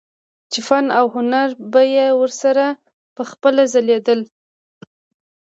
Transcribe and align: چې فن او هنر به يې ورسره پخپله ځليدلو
چې 0.51 0.59
فن 0.67 0.85
او 0.99 1.05
هنر 1.15 1.47
به 1.71 1.81
يې 1.95 2.07
ورسره 2.19 2.65
پخپله 3.15 3.63
ځليدلو 3.73 4.27